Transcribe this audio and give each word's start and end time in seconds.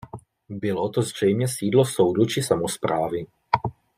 Bylo 0.49 0.89
to 0.89 1.01
zřejmě 1.01 1.47
sídlo 1.47 1.85
soudu 1.85 2.25
či 2.25 2.43
samosprávy. 2.43 3.25